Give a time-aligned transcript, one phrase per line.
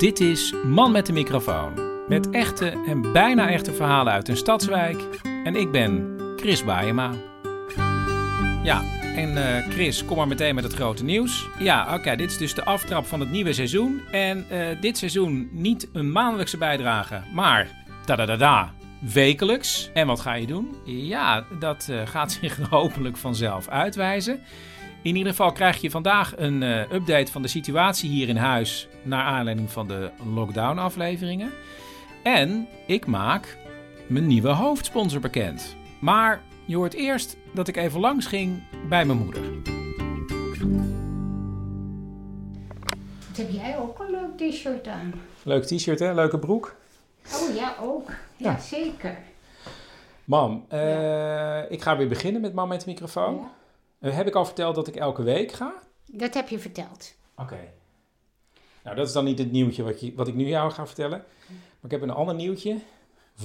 [0.00, 1.72] Dit is Man met de microfoon.
[2.08, 5.02] Met echte en bijna echte verhalen uit een stadswijk.
[5.44, 7.10] En ik ben Chris Baayema.
[8.62, 8.82] Ja,
[9.16, 11.48] en eh, Chris, kom maar meteen met het grote nieuws.
[11.58, 14.00] Ja, oké, dit is dus de aftrap van het nieuwe seizoen.
[14.10, 17.68] En eh, dit seizoen niet een maandelijkse bijdrage, maar
[18.04, 19.90] da da da da wekelijks.
[19.94, 20.76] En wat ga je doen?
[20.84, 24.40] Ja, dat eh, gaat zich hopelijk vanzelf uitwijzen.
[25.02, 28.88] In ieder geval krijg je vandaag een eh, update van de situatie hier in huis.
[29.02, 31.50] Naar aanleiding van de lockdown-afleveringen.
[32.22, 33.56] En ik maak
[34.06, 35.76] mijn nieuwe hoofdsponsor bekend.
[36.00, 39.42] Maar je hoort eerst dat ik even langs ging bij mijn moeder.
[43.28, 45.12] Wat heb jij ook een leuk t-shirt aan?
[45.42, 46.14] Leuk t-shirt, hè?
[46.14, 46.74] Leuke broek.
[47.34, 48.08] Oh ja, ook.
[48.36, 48.58] Ja, Ja.
[48.58, 49.18] zeker.
[50.24, 53.34] Mam, eh, ik ga weer beginnen met Mam met de microfoon.
[53.34, 53.50] Ja.
[54.00, 55.72] Eh, heb ik al verteld dat ik elke week ga?
[56.06, 57.14] Dat heb je verteld.
[57.36, 57.72] Oké.
[58.84, 61.24] Nou, dat is dan niet het nieuwtje wat, je, wat ik nu jou ga vertellen.
[61.48, 62.78] Maar ik heb een ander nieuwtje.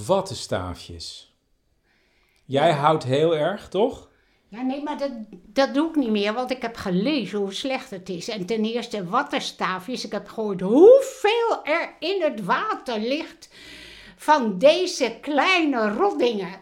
[0.06, 1.34] Wattenstaafjes.
[2.44, 4.08] Jij houdt heel erg, toch?
[4.48, 7.90] Ja, nee, maar dat, dat doe ik niet meer, want ik heb gelezen hoe slecht
[7.90, 8.28] het is.
[8.28, 10.04] En ten eerste wattenstaafjes.
[10.04, 13.48] Ik heb gehoord hoeveel er in het water ligt
[14.16, 16.58] van deze kleine roddingen.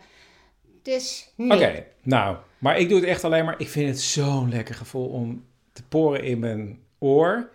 [0.83, 1.59] Dus nee.
[1.59, 2.37] Oké, nou.
[2.65, 3.55] Maar ik doe het echt alleen maar...
[3.59, 7.51] Ik vind het zo'n lekker gevoel om te poren in mijn oor.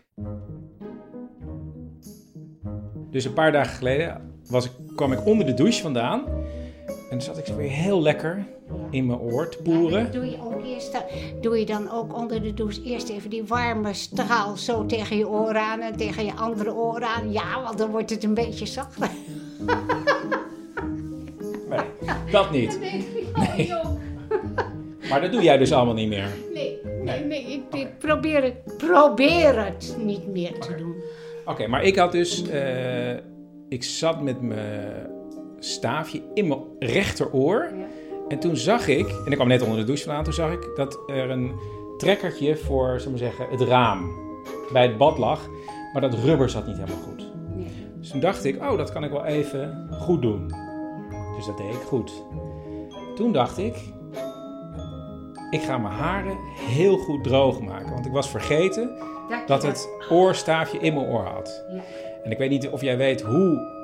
[3.09, 6.25] Dus een paar dagen geleden was ik, kwam ik onder de douche vandaan.
[6.87, 8.45] En dan zat ik weer heel lekker
[8.89, 10.11] in mijn oor te poeren.
[10.11, 11.03] doe je, ook eerst,
[11.41, 15.29] doe je dan ook onder de douche eerst even die warme straal zo tegen je
[15.29, 17.31] oren aan en tegen je andere oren aan.
[17.31, 19.09] Ja, want dan wordt het een beetje zachter.
[21.69, 21.79] Nee,
[22.31, 22.79] dat niet.
[23.57, 23.71] Nee.
[25.09, 26.27] Maar dat doe jij dus allemaal niet meer.
[26.53, 27.43] Nee, nee, nee.
[27.43, 30.95] Ik, ik probeer, het, probeer het niet meer te doen.
[31.45, 32.49] Oké, maar ik had dus...
[32.49, 33.13] eh,
[33.69, 35.09] ik zat met mijn
[35.59, 37.71] staafje in mijn rechteroor.
[38.27, 39.07] En toen zag ik...
[39.25, 40.23] En ik kwam net onder de douche vandaan.
[40.23, 41.51] Toen zag ik dat er een
[41.97, 44.11] trekkertje voor, zullen we zeggen, het raam
[44.73, 45.47] bij het bad lag.
[45.93, 47.31] Maar dat rubber zat niet helemaal goed.
[47.55, 47.67] Nee.
[47.99, 50.47] Dus toen dacht ik, oh, dat kan ik wel even goed doen.
[51.35, 52.23] Dus dat deed ik goed.
[53.15, 53.75] Toen dacht ik,
[55.49, 57.91] ik ga mijn haren heel goed droog maken.
[57.93, 58.91] Want ik was vergeten
[59.45, 61.63] dat het oorstaafje in mijn oor had.
[61.73, 61.81] Ja.
[62.23, 63.77] En ik weet niet of jij weet hoe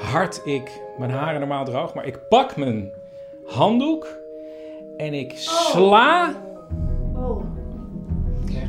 [0.00, 1.94] hard ik mijn haren normaal droog.
[1.94, 2.90] Maar ik pak mijn
[3.46, 4.06] handdoek
[4.96, 6.34] en ik sla.
[7.14, 7.44] Oh.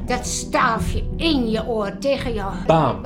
[0.05, 2.44] Dat staafje in je oor tegen je...
[2.67, 3.01] Bam.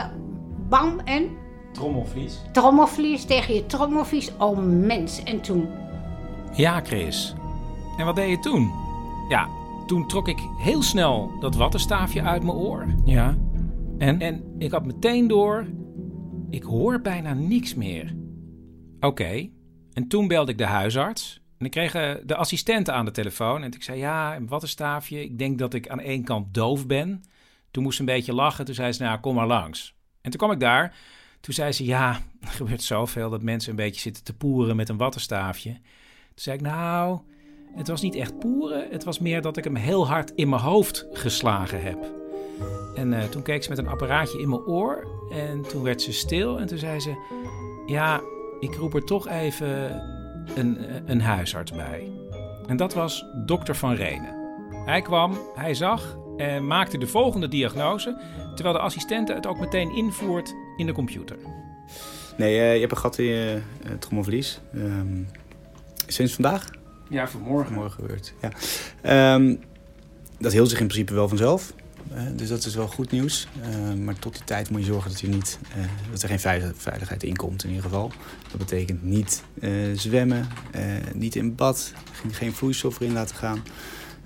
[0.69, 1.37] Bam en
[1.73, 2.41] Trommelvlies.
[2.51, 4.31] trommelvlies tegen je trommelvlies.
[4.37, 5.69] Oh mens, en toen?
[6.53, 7.35] Ja, Chris.
[7.97, 8.71] En wat deed je toen?
[9.27, 9.49] Ja,
[9.85, 12.85] toen trok ik heel snel dat wattenstaafje uit mijn oor.
[13.05, 13.37] Ja.
[13.97, 14.21] En?
[14.21, 15.67] En ik had meteen door,
[16.49, 18.15] ik hoor bijna niks meer.
[18.99, 19.49] Oké.
[19.93, 21.41] En toen belde ik de huisarts.
[21.57, 23.63] En ik kreeg eh, de assistente aan de telefoon.
[23.63, 25.23] En ik zei, ja, een wattenstaafje.
[25.23, 27.23] Ik denk dat ik aan één kant doof ben.
[27.71, 28.65] Toen moest ze een beetje lachen.
[28.65, 29.95] Toen zei ze, nou, kom maar langs.
[30.21, 30.95] En toen kwam ik daar.
[31.39, 32.09] Toen zei ze, ja,
[32.41, 35.71] er gebeurt zoveel dat mensen een beetje zitten te poeren met een wattenstaafje.
[35.71, 35.81] Toen
[36.35, 37.19] zei ik, nou,
[37.77, 38.87] het was niet echt poeren.
[38.89, 41.97] Het was meer dat ik hem heel hard in mijn hoofd geslagen heb.
[42.95, 45.07] En eh, toen keek ze met een apparaatje in mijn oor.
[45.31, 46.59] En toen werd ze stil.
[46.59, 47.15] En toen zei ze,
[47.85, 48.21] ja,
[48.59, 50.01] ik roep er toch even
[50.55, 52.11] een, eh, een huisarts bij.
[52.67, 54.35] En dat was dokter Van Renen.
[54.85, 58.21] Hij kwam, hij zag en maakte de volgende diagnose.
[58.55, 61.37] Terwijl de assistente het ook meteen invoert in de computer.
[62.37, 63.61] Nee, eh, je hebt een gat in je
[63.99, 64.59] trommelvlies.
[64.73, 65.23] Ehm,
[66.07, 66.76] sinds vandaag?
[67.09, 67.73] Ja, vanmorgen.
[67.73, 68.33] Morgen gebeurd.
[68.41, 68.51] Ja.
[69.01, 69.55] Ehm,
[70.39, 71.73] dat hield zich in principe wel vanzelf.
[72.35, 73.47] Dus dat is wel goed nieuws.
[73.61, 76.39] Ehm, maar tot die tijd moet je zorgen dat, je niet, eh, dat er geen
[76.39, 78.11] veilig- veiligheid in komt in ieder geval.
[78.49, 83.63] Dat betekent niet eh, zwemmen, eh, niet in bad, geen, geen vloeistof erin laten gaan.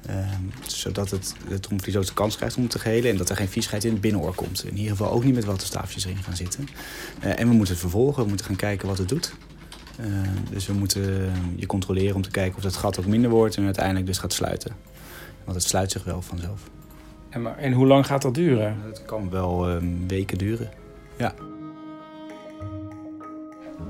[0.06, 3.12] Ehm, zodat het, de trommelvlies ook de kans krijgt om te gehelen.
[3.12, 4.66] En dat er geen viesheid in het binnenoor komt.
[4.66, 6.68] In ieder geval ook niet met wattenstaafjes erin gaan zitten.
[7.20, 8.24] En we moeten het vervolgen.
[8.24, 9.34] We moeten gaan kijken wat het doet.
[9.98, 10.06] Eh,
[10.50, 13.58] dus we moeten je controleren om te kijken of het gat ook minder wordt.
[13.58, 14.76] En uiteindelijk dus gaat sluiten.
[15.44, 16.70] Want het sluit zich wel vanzelf.
[17.30, 18.78] En, maar, en hoe lang gaat dat duren?
[18.86, 19.76] Het kan wel eh,
[20.08, 20.70] weken duren.
[21.18, 21.34] Ja.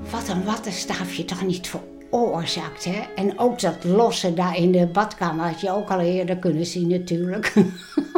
[0.10, 3.02] Wat een wattenstaafje toch niet veroorzaakt, hè?
[3.16, 6.88] En ook dat losse daar in de badkamer had je ook al eerder kunnen zien
[6.88, 7.54] natuurlijk.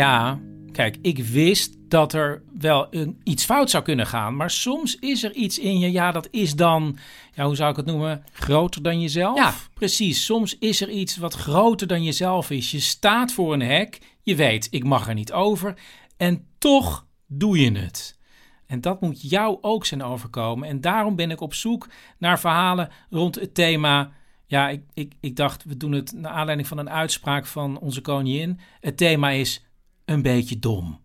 [0.00, 0.40] Ja,
[0.72, 4.36] Kijk, ik wist dat er wel een, iets fout zou kunnen gaan.
[4.36, 6.98] Maar soms is er iets in je, ja, dat is dan,
[7.34, 8.24] ja, hoe zou ik het noemen?
[8.32, 9.36] Groter dan jezelf?
[9.36, 10.24] Ja, precies.
[10.24, 12.70] Soms is er iets wat groter dan jezelf is.
[12.70, 15.74] Je staat voor een hek, je weet, ik mag er niet over.
[16.16, 18.18] En toch doe je het.
[18.66, 20.68] En dat moet jou ook zijn overkomen.
[20.68, 21.88] En daarom ben ik op zoek
[22.18, 24.12] naar verhalen rond het thema.
[24.46, 28.00] Ja, ik, ik, ik dacht, we doen het naar aanleiding van een uitspraak van onze
[28.00, 28.60] koningin.
[28.80, 29.64] Het thema is
[30.10, 31.00] een beetje dom.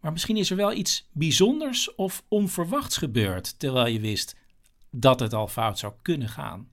[0.00, 4.36] Maar misschien is er wel iets bijzonders of onverwachts gebeurd, terwijl je wist
[4.90, 6.68] dat het al fout zou kunnen gaan.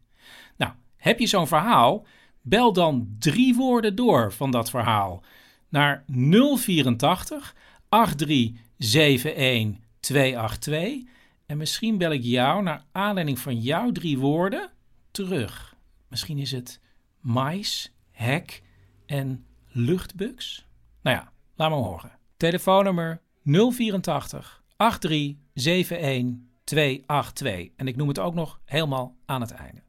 [0.57, 2.05] Nou, heb je zo'n verhaal?
[2.41, 5.23] Bel dan drie woorden door van dat verhaal
[5.69, 7.55] naar 084
[7.89, 11.03] 8371 282.
[11.45, 14.71] En misschien bel ik jou naar aanleiding van jouw drie woorden
[15.11, 15.75] terug.
[16.07, 16.79] Misschien is het
[17.19, 18.63] mais, hek
[19.05, 20.65] en luchtbugs.
[21.01, 22.11] Nou ja, laat me horen.
[22.37, 27.69] Telefoonnummer 084 8371 282.
[27.77, 29.83] En ik noem het ook nog helemaal aan het einde.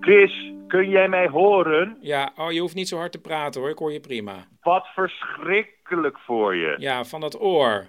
[0.00, 1.98] Chris, kun jij mij horen?
[2.00, 4.46] Ja, oh, je hoeft niet zo hard te praten hoor, ik hoor je prima.
[4.60, 6.74] Wat verschrikkelijk voor je.
[6.78, 7.88] Ja, van dat oor.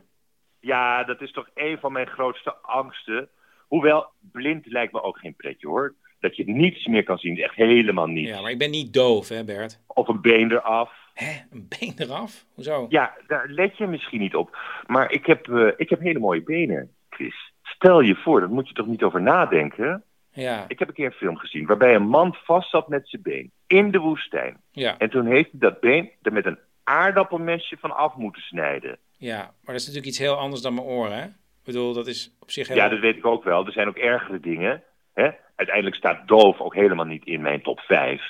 [0.59, 3.29] Ja, dat is toch een van mijn grootste angsten.
[3.67, 5.95] Hoewel, blind lijkt me ook geen pretje hoor.
[6.21, 8.29] Dat je niets meer kan zien, echt helemaal niets.
[8.29, 9.79] Ja, maar ik ben niet doof hè Bert.
[9.87, 10.91] Of een been eraf.
[11.13, 12.45] Hè, een been eraf?
[12.53, 12.85] Hoezo?
[12.89, 14.57] Ja, daar let je misschien niet op.
[14.87, 17.51] Maar ik heb, uh, ik heb hele mooie benen, Chris.
[17.63, 20.03] Stel je voor, daar moet je toch niet over nadenken?
[20.33, 20.65] Ja.
[20.67, 23.51] Ik heb een keer een film gezien waarbij een man vast zat met zijn been
[23.67, 24.57] in de woestijn.
[24.71, 24.97] Ja.
[24.97, 28.97] En toen heeft hij dat been er met een aardappelmesje van af moeten snijden.
[29.17, 31.25] Ja, maar dat is natuurlijk iets heel anders dan mijn oren, hè?
[31.25, 32.77] Ik bedoel, dat is op zich heel...
[32.77, 33.65] Ja, dat weet ik ook wel.
[33.65, 34.83] Er zijn ook ergere dingen.
[35.13, 35.29] Hè?
[35.61, 38.21] Uiteindelijk staat doof ook helemaal niet in mijn top 5.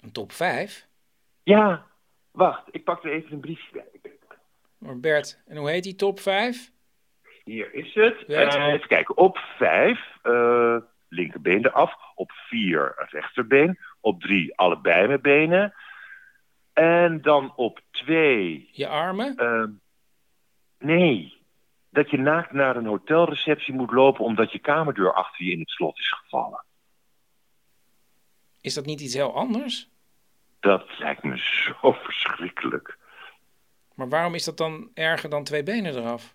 [0.00, 0.86] Een top 5?
[1.42, 1.86] Ja,
[2.30, 2.62] wacht.
[2.70, 4.12] Ik pak er even een briefje bij.
[4.78, 6.70] Maar Bert, en hoe heet die top 5?
[7.44, 8.26] Hier is het.
[8.26, 8.54] Bert?
[8.54, 9.16] Uh, even kijken.
[9.16, 10.76] Op 5, uh,
[11.08, 11.94] linkerbeen eraf.
[12.14, 13.78] Op 4, rechterbeen.
[14.00, 15.74] Op 3, allebei mijn benen.
[16.72, 18.68] En dan op 2...
[18.72, 19.34] Je armen?
[19.42, 19.64] Uh,
[20.78, 21.35] nee.
[21.96, 25.70] Dat je naakt naar een hotelreceptie moet lopen omdat je kamerdeur achter je in het
[25.70, 26.64] slot is gevallen.
[28.60, 29.88] Is dat niet iets heel anders?
[30.60, 32.98] Dat lijkt me zo verschrikkelijk.
[33.94, 36.34] Maar waarom is dat dan erger dan twee benen eraf?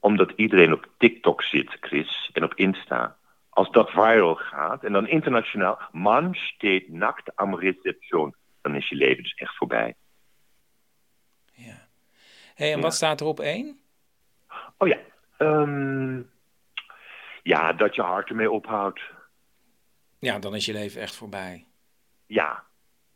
[0.00, 3.16] Omdat iedereen op TikTok zit, Chris, en op Insta.
[3.48, 8.94] Als dat viral gaat en dan internationaal, man steekt nakt am reception, dan is je
[8.94, 9.94] leven dus echt voorbij.
[11.52, 11.88] Ja.
[12.54, 12.82] hey, en Ja.
[12.82, 13.80] wat staat er op één?
[14.82, 14.98] Oh ja,
[15.36, 16.22] ehm,
[17.42, 19.00] ja, dat je hart ermee ophoudt.
[20.18, 21.66] Ja, dan is je leven echt voorbij.
[22.26, 22.64] Ja,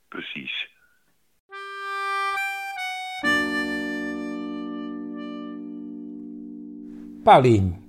[0.09, 0.71] precies.
[7.23, 7.85] Paulien,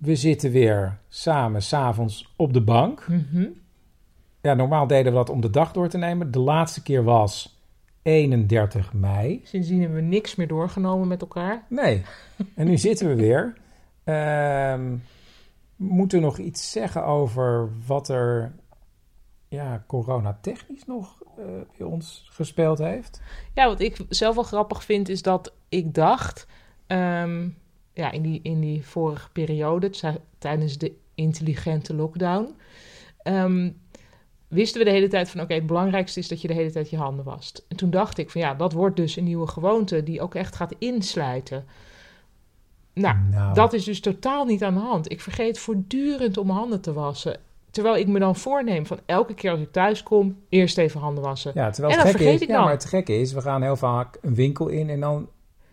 [0.00, 3.08] we zitten weer samen s'avonds op de bank.
[3.08, 3.48] Mhm.
[4.42, 6.30] Ja, normaal deden we dat om de dag door te nemen.
[6.30, 7.51] De laatste keer was
[8.02, 9.40] 31 mei.
[9.44, 11.64] Sindsdien hebben we niks meer doorgenomen met elkaar.
[11.68, 12.02] Nee,
[12.54, 13.56] en nu zitten we weer.
[14.04, 14.94] Ehm
[15.82, 18.52] moeten we nog iets zeggen over wat er
[19.48, 21.44] ja, coronatechnisch nog eh,
[21.78, 23.22] bij ons gespeeld heeft?
[23.54, 26.46] Ja, wat ik zelf wel grappig vind is dat ik dacht...
[26.86, 27.48] ehm,
[27.92, 29.90] ja, in die, in die vorige periode,
[30.38, 32.54] tijdens de intelligente lockdown...
[33.22, 33.70] ehm,
[34.52, 35.40] wisten we de hele tijd van...
[35.40, 37.64] oké, het belangrijkste is dat je de hele tijd je handen wast.
[37.68, 40.02] En toen dacht ik van ja, dat wordt dus een nieuwe gewoonte...
[40.02, 41.64] die ook echt gaat insluiten.
[42.94, 43.54] Nou, Nou.
[43.54, 45.10] dat is dus totaal niet aan de hand.
[45.10, 47.40] Ik vergeet voortdurend om mijn handen te wassen...
[47.70, 51.24] Terwijl ik me dan voorneem van elke keer als ik thuis kom, eerst even handen
[51.24, 51.52] wassen.
[51.54, 52.64] Ja, terwijl En het dat gekke vergeet is, ik ja, dan.
[52.64, 55.28] maar het gekke is, we gaan heel vaak een winkel in en dan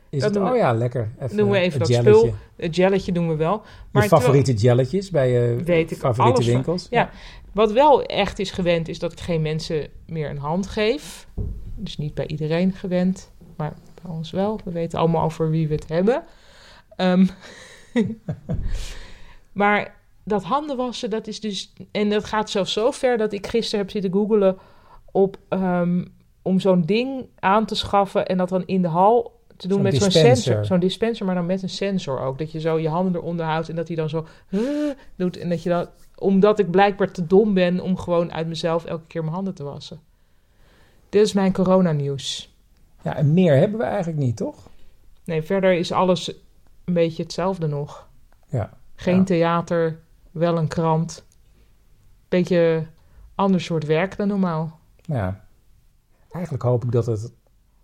[0.10, 1.12] is Dat het, oh ja, lekker.
[1.20, 2.14] Even doen we even dat jelletje.
[2.20, 2.36] spul.
[2.56, 3.52] Het jelletje doen we wel.
[3.54, 3.60] Je
[3.92, 6.54] Maar terwijl- favoriete jelletjes bij je Weet ik favoriete alles van.
[6.54, 6.88] winkels?
[6.90, 7.10] Ja.
[7.54, 11.28] Wat wel echt is gewend, is dat ik geen mensen meer een hand geef.
[11.76, 14.60] Dus niet bij iedereen gewend, maar bij ons wel.
[14.66, 16.24] We weten allemaal over wie we het hebben.
[16.96, 17.26] Ehm,
[19.52, 21.74] maar dat handen wassen, dat is dus...
[21.92, 24.58] En dat gaat zelfs zo ver dat ik gisteren heb zitten googelen
[25.12, 25.38] op...
[25.50, 26.06] ehm,
[26.42, 29.96] om zo'n ding aan te schaffen en dat dan in de hal te doen met
[29.96, 30.66] zo'n sensor.
[30.66, 32.38] Zo'n dispenser, maar dan met een sensor ook.
[32.38, 34.26] Dat je zo je handen eronder houdt en dat hij dan zo
[35.16, 35.38] doet.
[35.38, 39.08] En dat je dat, omdat ik blijkbaar te dom ben om gewoon uit mezelf elke
[39.08, 40.00] keer mijn handen te wassen.
[41.10, 42.54] Dit is mijn coronanieuws.
[43.02, 44.68] Ja, en meer hebben we eigenlijk niet, toch?
[45.24, 46.34] Nee, verder is alles
[46.86, 48.08] een beetje hetzelfde nog.
[48.48, 48.78] Ja.
[48.96, 49.24] Geen Ja.
[49.24, 50.00] theater,
[50.32, 51.26] wel een krant.
[52.30, 52.86] Beetje
[53.36, 54.80] ander soort werk dan normaal.
[55.02, 55.48] Ja.
[56.32, 57.32] eigenlijk hoop ik dat, het,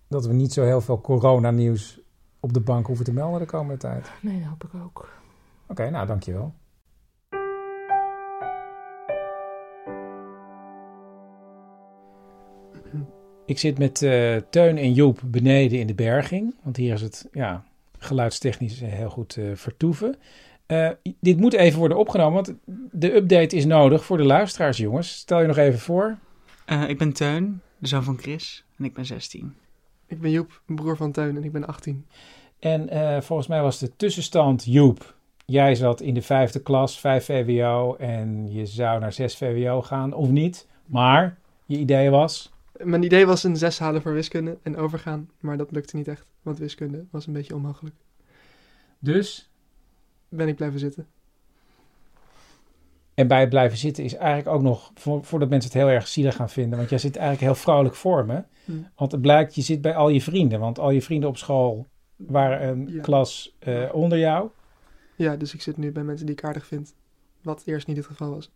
[0.07, 1.99] dat we niet zo heel veel coronanieuws
[2.39, 4.11] op de bank hoeven te melden de komende tijd.
[4.21, 5.09] Nee, dat hoop ik ook.
[5.67, 6.53] Oké, nou dankjewel.
[13.45, 16.55] Ik zit met uh, Teun en Joep beneden in de berging.
[16.63, 17.63] Want hier is het ja,
[17.97, 20.15] geluidstechnisch heel goed uh, vertoeven.
[20.67, 22.53] Uh, dit moet even worden opgenomen, want
[22.91, 25.17] de update is nodig voor de luisteraars, jongens.
[25.17, 26.17] Stel je nog even voor.
[26.87, 29.55] ik ben Teun, de zoon van Chris, en ik ben 16.
[30.07, 32.05] Ik ben Joep, broer van Teun, en ik ben 18.
[32.59, 35.15] En volgens mij was de tussenstand Joep.
[35.45, 40.13] Jij zat in de vijfde klas, 5 VWO, en je zou naar 6 VWO gaan,
[40.13, 40.67] of niet.
[40.85, 42.53] Maar je idee was...
[42.83, 46.25] Mijn idee was een 6 halen voor wiskunde en overgaan, maar dat lukte niet echt,
[46.41, 47.95] want wiskunde was een beetje onmogelijk.
[48.99, 49.49] Dus?
[50.29, 51.07] Ben ik blijven zitten.
[53.15, 54.91] En bij het blijven zitten is eigenlijk ook nog,
[55.21, 58.25] voordat mensen het heel erg zielig gaan vinden, want jij zit eigenlijk heel vrolijk voor
[58.25, 58.43] me.
[58.65, 58.71] Hm.
[58.95, 61.87] Want het blijkt, je zit bij al je vrienden, want al je vrienden op school
[62.15, 64.49] waren een klas uh, onder jou.
[65.15, 66.95] Ja, dus ik zit nu bij mensen die ik aardig vind,
[67.41, 68.51] wat eerst niet het geval was.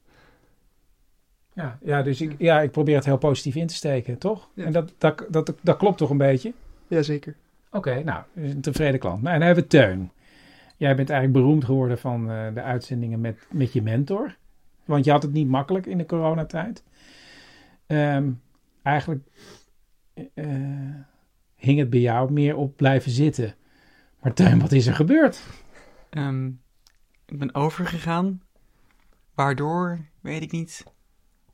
[1.53, 4.49] Ja, ja dus ik, ja, ik probeer het heel positief in te steken, toch?
[4.55, 6.53] En dat, dat, dat, dat, klopt toch een beetje?
[6.87, 7.35] Jazeker.
[7.71, 9.21] Oké, nou, een tevreden klant.
[9.21, 10.11] Nou, en dan hebben we Teun.
[10.77, 14.35] Jij bent eigenlijk beroemd geworden van uh, de uitzendingen met, met je mentor.
[14.89, 16.83] Want je had het niet makkelijk in de coronatijd.
[17.87, 18.41] Um,
[18.81, 19.27] eigenlijk
[20.35, 20.95] uh,
[21.55, 23.55] hing het bij jou meer op blijven zitten.
[24.21, 25.41] Maar Teun, wat is er gebeurd?
[26.11, 26.61] Um,
[27.25, 28.41] ik ben overgegaan.
[29.33, 30.83] Waardoor, weet ik niet.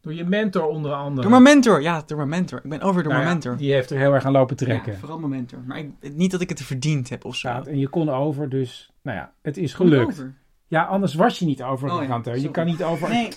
[0.01, 1.21] Door je mentor onder andere.
[1.21, 2.59] Door mijn mentor, ja, door mijn mentor.
[2.63, 3.57] Ik ben over door nou mijn mentor.
[3.57, 4.91] Die heeft er heel erg aan lopen trekken.
[4.91, 5.59] Ja, vooral mijn mentor.
[5.65, 7.49] Maar ik, niet dat ik het verdiend heb of zo.
[7.49, 10.25] Ja, en je kon over, dus nou ja, het is gelukt.
[10.67, 12.19] Ja, anders was je niet overgegaan.
[12.19, 12.33] Oh, ja.
[12.33, 13.09] Je kan niet over...
[13.09, 13.29] Nee,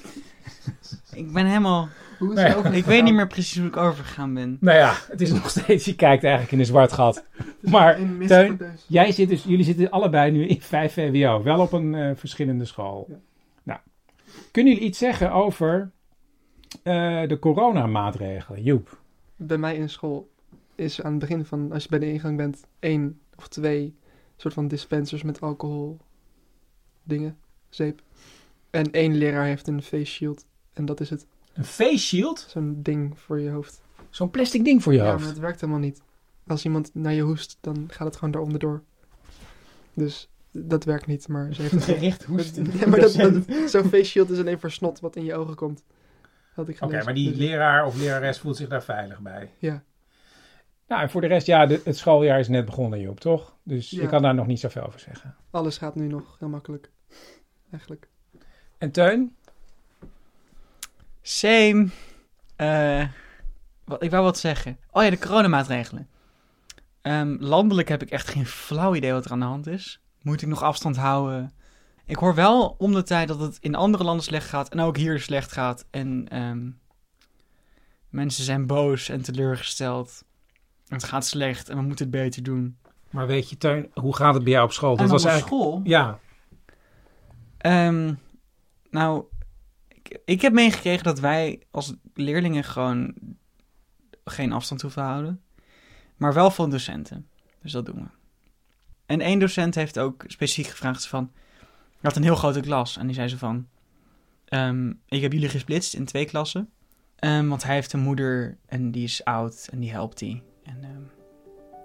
[1.23, 1.88] ik ben helemaal...
[2.18, 4.56] Hoe is het Ik weet niet meer precies hoe ik overgegaan ben.
[4.61, 5.85] Nou ja, het is nog steeds...
[5.85, 7.25] Je kijkt eigenlijk in een zwart gat.
[7.61, 11.42] Maar Teun, jij zit dus, jullie zitten allebei nu in 5 VWO.
[11.42, 13.06] Wel op een uh, verschillende school.
[13.08, 13.18] Ja.
[13.62, 13.80] Nou,
[14.50, 15.90] kunnen jullie iets zeggen over
[16.85, 18.99] uh, de coronamaatregelen, Joep?
[19.37, 20.30] Bij mij in school
[20.75, 23.97] is aan het begin van, als je bij de ingang bent, één of twee
[24.37, 25.99] soort van dispensers met alcohol
[27.08, 27.38] dingen,
[27.68, 28.02] zeep.
[28.70, 31.26] En één leraar heeft een face shield en dat is het.
[31.54, 32.46] Een face shield?
[32.48, 33.82] Zo'n ding voor je hoofd.
[34.10, 35.12] Zo'n plastic ding voor je hoofd?
[35.12, 36.02] Ja, maar het werkt helemaal niet.
[36.46, 38.82] Als iemand naar je hoest, dan gaat het gewoon daaronder door.
[39.94, 42.02] Dus dat werkt niet, maar ze heeft het...
[42.02, 42.66] Echt hoesten?
[42.78, 43.12] Ja, maar dat,
[43.66, 45.84] zo'n face shield is alleen voor snot wat in je ogen komt.
[46.56, 49.50] Oké, maar die dus- leraar of lerares voelt zich daar veilig bij.
[49.58, 49.82] Ja.
[50.88, 53.56] Nou, en voor de rest, ja, de, het schooljaar is net begonnen, Joop, toch?
[53.62, 54.00] Dus ja.
[54.00, 55.36] je kan daar nog niet zoveel over zeggen.
[55.50, 56.90] Alles gaat nu nog heel makkelijk,
[57.70, 58.08] eigenlijk.
[58.78, 59.37] En Teun?
[61.22, 61.88] Same.
[62.56, 63.08] Uh,
[63.84, 64.78] wat, ik wou wat zeggen.
[64.90, 66.08] Oh ja, de coronamaatregelen.
[67.02, 70.00] Um, landelijk heb ik echt geen flauw idee wat er aan de hand is.
[70.22, 71.52] Moet ik nog afstand houden?
[72.04, 74.96] Ik hoor wel om de tijd dat het in andere landen slecht gaat en ook
[74.96, 75.87] hier slecht gaat.
[75.90, 76.80] En um,
[78.08, 80.25] mensen zijn boos en teleurgesteld.
[80.88, 82.78] Het gaat slecht en we moeten het beter doen.
[83.10, 84.96] Maar weet je, Teun, hoe gaat het bij jou op school?
[84.96, 85.62] Dat was op eigenlijk...
[85.62, 85.80] school?
[85.84, 86.18] Ja.
[87.68, 88.18] Um,
[88.90, 89.25] nou,
[89.88, 93.14] ik, ik heb meegekregen dat wij als leerlingen gewoon
[94.25, 95.42] geen afstand hoeven houden.
[96.16, 97.28] Maar wel van docenten.
[97.62, 98.08] Dus dat doen we.
[99.06, 101.30] En één docent heeft ook specifiek gevraagd van...
[101.60, 103.68] Hij had een heel grote klas en die zei ze van...
[104.48, 106.70] Um, ik heb jullie gesplitst in twee klassen.
[107.20, 110.42] Um, want hij heeft een moeder en die is oud en die helpt hij.
[110.62, 111.10] En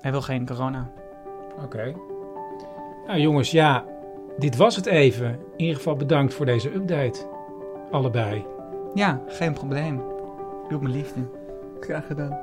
[0.01, 0.91] hij wil geen corona.
[1.57, 1.95] Oké.
[3.07, 3.85] Nou jongens, ja,
[4.37, 5.27] dit was het even.
[5.27, 7.19] In ieder geval bedankt voor deze update.
[7.91, 8.45] Allebei.
[8.93, 10.01] Ja, geen probleem.
[10.69, 11.19] Doe me liefde.
[11.79, 12.39] Graag gedaan.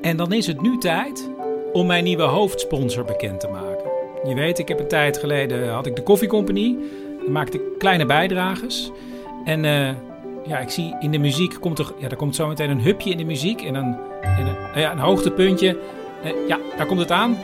[0.00, 1.30] En dan is het nu tijd
[1.72, 3.90] om mijn nieuwe hoofdsponsor bekend te maken.
[4.24, 6.78] Je weet, ik heb een tijd geleden had ik de koffiecompagnie.
[7.20, 8.90] Daar maakte ik kleine bijdrages.
[9.44, 9.88] En uh,
[10.46, 13.10] ja, ik zie in de muziek komt er, ja, er komt zo meteen een hupje
[13.10, 15.78] in de muziek en een, en een, ja, een hoogtepuntje.
[16.24, 17.36] Uh, ja, daar komt het aan.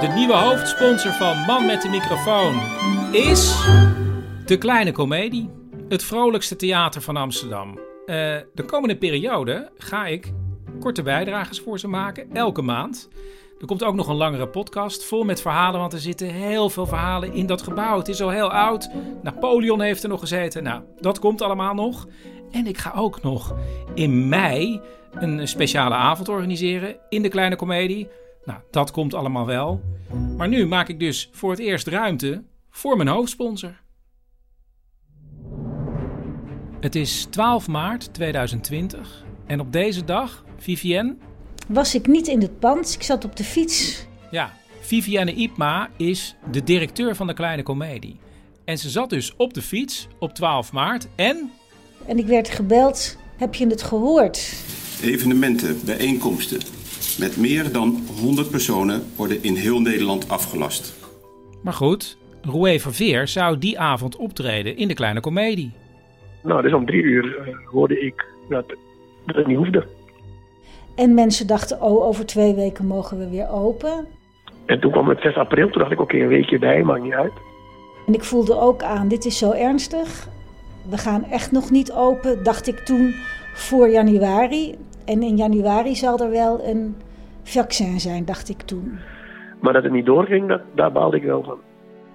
[0.00, 2.60] De nieuwe hoofdsponsor van Man met de microfoon
[3.12, 3.66] is
[4.46, 5.50] de Kleine Comedie.
[5.88, 7.68] Het vrolijkste theater van Amsterdam.
[7.70, 7.76] Uh,
[8.54, 10.32] de komende periode ga ik
[10.80, 13.08] korte bijdrages voor ze maken, elke maand.
[13.60, 16.86] Er komt ook nog een langere podcast vol met verhalen, want er zitten heel veel
[16.86, 17.98] verhalen in dat gebouw.
[17.98, 18.90] Het is al heel oud.
[19.22, 20.62] Napoleon heeft er nog gezeten.
[20.62, 22.06] Nou, dat komt allemaal nog.
[22.50, 23.54] En ik ga ook nog
[23.94, 24.80] in mei
[25.14, 28.08] een speciale avond organiseren in de Kleine Comedie.
[28.44, 29.80] Nou, dat komt allemaal wel.
[30.36, 33.82] Maar nu maak ik dus voor het eerst ruimte voor mijn hoofdsponsor.
[36.80, 41.16] Het is 12 maart 2020 En op deze dag, Vivienne?
[41.68, 44.06] Was ik niet in het pand, ik zat op de fiets.
[44.30, 48.18] Ja, Vivienne Ipma is de directeur van de Kleine Comedie.
[48.64, 51.50] En ze zat dus op de fiets op 12 maart en...
[52.06, 54.38] En ik werd gebeld, heb je het gehoord?
[55.02, 56.58] Evenementen, bijeenkomsten
[57.18, 60.94] met meer dan 100 personen worden in heel Nederland afgelast.
[61.62, 65.72] Maar goed, Roué Verveer zou die avond optreden in de Kleine Comedie.
[66.42, 68.64] Nou, dus om drie uur uh, hoorde ik dat,
[69.26, 69.86] dat het niet hoefde.
[70.96, 74.06] En mensen dachten, oh, over twee weken mogen we weer open.
[74.66, 77.12] En toen kwam het 6 april, toen dacht ik, oké, een weekje bij, maakt niet
[77.12, 77.32] uit.
[78.06, 80.28] En ik voelde ook aan, dit is zo ernstig.
[80.88, 83.14] We gaan echt nog niet open, dacht ik toen,
[83.54, 84.74] voor januari.
[85.04, 86.96] En in januari zal er wel een
[87.42, 88.98] vaccin zijn, dacht ik toen.
[89.60, 91.58] Maar dat het niet doorging, dat, daar baalde ik wel van.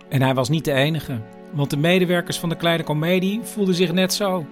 [0.10, 1.18] En hij was niet de enige.
[1.52, 4.46] Want de medewerkers van de Kleine Comedie voelden zich net zo.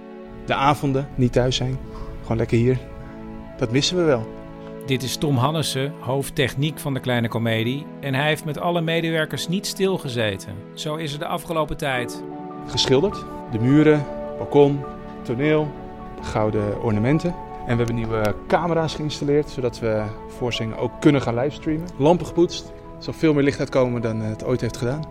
[0.46, 1.77] De avonden niet thuis zijn,
[2.22, 2.77] gewoon lekker hier.
[3.58, 4.36] Dat missen we wel.
[4.86, 7.86] Dit is Tom Hannessen, hoofdtechniek van de Kleine Comedie.
[8.00, 10.53] En hij heeft met alle medewerkers niet stilgezeten.
[10.74, 12.24] Zo is er de afgelopen tijd.
[12.67, 14.06] Geschilderd, de muren,
[14.38, 14.79] balkon,
[15.22, 15.67] toneel,
[16.22, 17.36] gouden ornamenten.
[17.66, 21.88] En we hebben nieuwe camera's geïnstalleerd, zodat we voorstellingen ook kunnen gaan livestreamen.
[21.98, 25.04] Lampen gepoetst, er zal veel meer licht uitkomen dan het ooit heeft gedaan.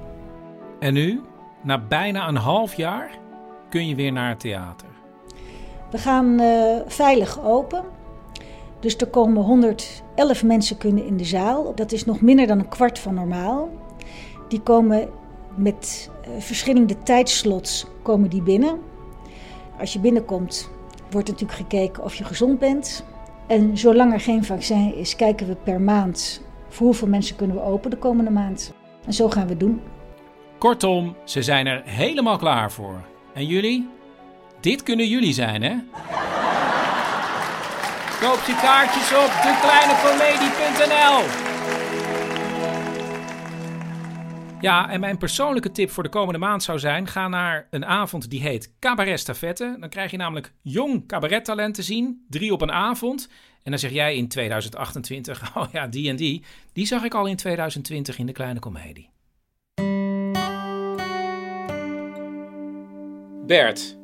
[0.78, 1.20] En nu,
[1.62, 3.10] na bijna een half jaar,
[3.68, 4.88] kun je weer naar het theater.
[5.90, 7.84] We gaan uh, veilig open.
[8.80, 11.74] Dus er komen 111 mensen kunnen in de zaal.
[11.74, 13.68] Dat is nog minder dan een kwart van normaal.
[14.48, 15.08] Die komen
[15.54, 18.78] met uh, verschillende tijdslots komen die binnen.
[19.78, 20.70] Als je binnenkomt,
[21.10, 23.04] wordt natuurlijk gekeken of je gezond bent.
[23.46, 27.62] En zolang er geen vaccin is, kijken we per maand voor hoeveel mensen kunnen we
[27.62, 28.72] open de komende maand.
[29.06, 29.80] En zo gaan we doen.
[30.58, 33.00] Kortom, ze zijn er helemaal klaar voor.
[33.34, 33.88] En jullie?
[34.60, 35.74] Dit kunnen jullie zijn, hè?
[38.20, 41.55] Koop je kaartjes op dekleinecomedie.nl
[44.60, 48.30] Ja, en mijn persoonlijke tip voor de komende maand zou zijn: ga naar een avond
[48.30, 49.76] die heet Cabaret Stafette.
[49.80, 53.30] Dan krijg je namelijk jong cabarettalent te zien, drie op een avond.
[53.62, 57.26] En dan zeg jij in 2028, oh ja, die en die, die zag ik al
[57.26, 59.10] in 2020 in de kleine komedie.
[63.46, 63.98] Bert.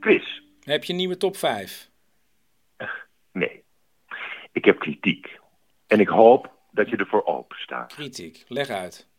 [0.00, 0.24] Quiz.
[0.60, 1.90] Heb je een nieuwe top 5?
[3.32, 3.64] Nee.
[4.52, 5.38] Ik heb kritiek.
[5.86, 7.94] En ik hoop dat je ervoor open staat.
[7.94, 9.10] Kritiek, leg uit.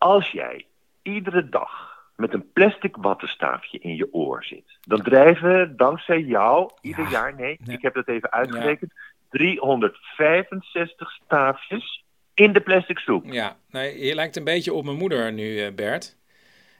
[0.00, 0.66] Als jij
[1.02, 7.04] iedere dag met een plastic wattenstaafje in je oor zit, dan drijven dankzij jou ieder
[7.04, 7.10] Ja.
[7.10, 7.76] jaar, nee, Nee.
[7.76, 8.92] ik heb dat even uitgerekend,
[9.30, 13.24] 365 staafjes in de plastic soep.
[13.24, 16.16] Ja, nee, je lijkt een beetje op mijn moeder nu, eh, Bert.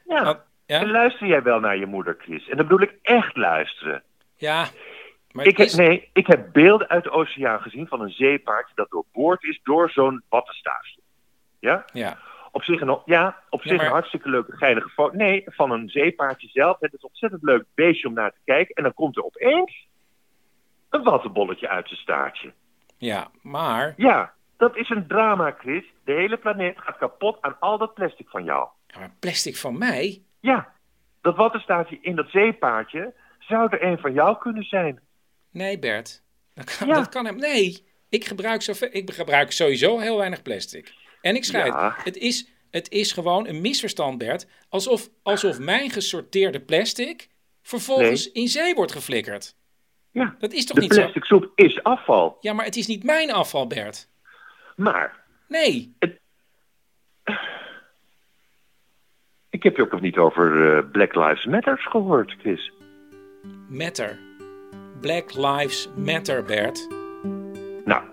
[0.07, 0.23] Ja.
[0.23, 0.79] Wat- ja?
[0.79, 2.47] En luister jij wel naar je moeder, Chris?
[2.49, 4.03] En dan bedoel ik echt luisteren.
[4.35, 4.65] Ja,
[5.31, 8.09] maar Ik, het is- heb, nee, ik heb beelden uit de oceaan gezien van een
[8.11, 10.99] zeepaardje dat doorboord is door zo'n wattenstaafje.
[11.59, 11.85] Ja?
[11.93, 12.17] Ja.
[12.51, 15.15] Op zich een, ja, op Ja, zich maar- een hartstikke leuke, geinige foto.
[15.15, 16.79] Nee, van een zeepaardje zelf.
[16.79, 18.75] Het is een ontzettend leuk beestje om naar te kijken.
[18.75, 19.87] En dan komt er opeens
[20.89, 22.53] een wattenbolletje uit zijn staartje.
[22.97, 25.83] ja, maar Ja, dat is een drama, Chris.
[26.03, 28.67] De hele planeet gaat kapot aan al dat plastic van jou.
[28.87, 30.21] Ja, maar plastic van mij?
[30.39, 30.73] Ja,
[31.21, 34.99] dat wattenstaafje in dat zeepaardje zou er een van jou kunnen zijn.
[35.51, 36.23] Nee, Bert.
[36.53, 36.93] Dat kan, Ja.
[36.93, 37.35] dat kan hem.
[37.35, 40.93] Nee, ik gebruik, zo, ik gebruik sowieso heel weinig plastic.
[41.21, 41.95] En ik schrijf, Ja.
[42.03, 44.47] het, is, het is gewoon een misverstand, Bert.
[44.69, 47.29] Alsof, alsof mijn gesorteerde plastic
[47.61, 49.55] vervolgens in zee wordt geflikkerd.
[50.11, 50.99] Ja, Dat is toch de niet zo?
[51.01, 52.37] plastic soep is afval.
[52.41, 54.07] Ja, maar het is niet mijn afval, Bert.
[54.75, 55.95] Maar Nee.
[59.49, 62.71] ik heb je ook nog niet over eh, Black Lives Matters gehoord, Chris.
[63.69, 64.19] Matter.
[65.01, 66.87] Black Lives Matter, Bert.
[67.85, 68.03] Nou,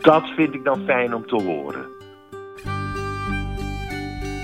[0.00, 1.86] dat vind ik dan fijn om te horen.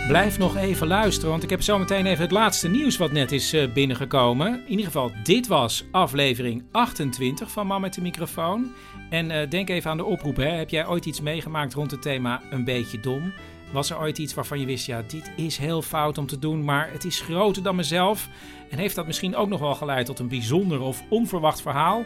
[0.08, 3.32] Blijf nog even luisteren, want ik heb zo meteen even het laatste nieuws wat net
[3.32, 4.52] is eh, binnengekomen.
[4.64, 8.72] In ieder geval, dit was aflevering 28 van Man met de microfoon.
[9.10, 10.36] En eh, denk even aan de oproep.
[10.36, 10.48] Hè.
[10.48, 13.32] Heb jij ooit iets meegemaakt rond het thema een beetje dom?
[13.72, 16.64] Was er ooit iets waarvan je wist, ja, dit is heel fout om te doen,
[16.64, 18.28] maar het is groter dan mezelf?
[18.70, 22.04] En heeft dat misschien ook nog wel geleid tot een bijzonder of onverwacht verhaal?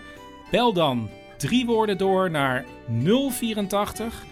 [0.51, 2.65] Bel dan drie woorden door naar
[3.31, 4.25] 084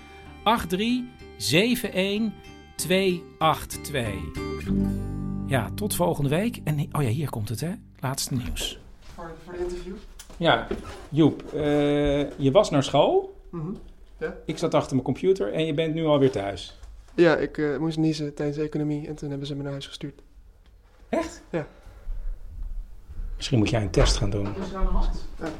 [0.68, 2.32] 83 71
[2.80, 4.06] 282.
[5.46, 6.60] Ja, tot volgende week.
[6.64, 7.72] En oh ja, hier komt het hè.
[7.98, 8.78] Laatste nieuws.
[9.14, 9.94] Voor, voor de interview?
[10.36, 10.66] Ja,
[11.08, 13.36] Joep, eh, je was naar school.
[13.50, 13.70] Mhm.
[14.18, 14.34] Ja?
[14.46, 16.78] Ik zat achter mijn computer en je bent nu alweer thuis.
[17.14, 19.86] Ja, ik eh, moest niezen tijdens de economie en toen hebben ze me naar huis
[19.86, 20.22] gestuurd.
[21.08, 21.42] Echt?
[21.50, 21.66] Ja.
[23.36, 24.46] Misschien moet jij een test gaan doen.
[24.56, 25.24] Is er aan de hand?
[25.38, 25.46] Ja.
[25.46, 25.52] Ik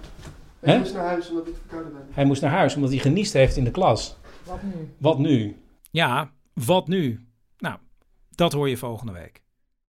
[0.61, 0.79] Hè?
[0.79, 2.03] moest naar huis omdat ik verkouden ben.
[2.11, 4.17] Hij moest naar huis omdat hij geniest heeft in de klas.
[4.45, 4.89] Wat nu?
[4.99, 5.57] Wat nu?
[5.91, 7.27] Ja, wat nu?
[7.59, 7.79] Nou,
[8.31, 9.43] dat hoor je volgende week.